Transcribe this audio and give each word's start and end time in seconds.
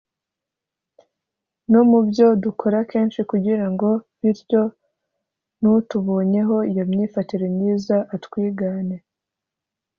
no 1.71 1.81
mu 1.89 1.99
byo 2.07 2.27
dukora 2.43 2.79
kenshi 2.91 3.19
kugira 3.31 3.65
ngo 3.73 3.89
bityo 4.19 4.61
n’utubonyeho 5.61 6.55
iyo 6.71 6.83
myifatire 6.91 7.45
myiza 7.55 7.95
atwigane 8.15 8.95